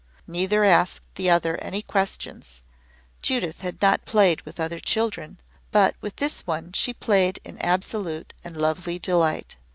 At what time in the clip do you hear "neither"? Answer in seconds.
0.25-0.63